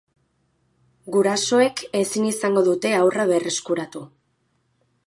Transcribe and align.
Gurasoek 1.15 1.83
ezin 2.01 2.27
izango 2.31 2.65
dute 2.71 2.95
haurra 3.03 3.31
berreskuratu. 3.35 4.05